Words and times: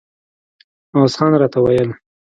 عوض 0.95 1.13
خان 1.17 1.31
راته 1.41 1.59
ویل. 1.61 1.89